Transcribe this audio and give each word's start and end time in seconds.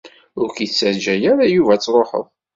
Ur 0.39 0.47
k-ittaǧǧa 0.55 1.15
ara 1.31 1.45
Yuba 1.55 1.71
ad 1.73 1.81
tṛuḥeḍ. 1.81 2.25